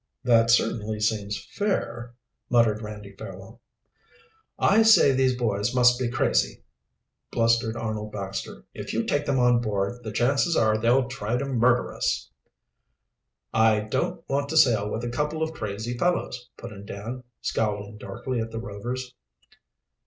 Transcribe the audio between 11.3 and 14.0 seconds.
to murder us." "I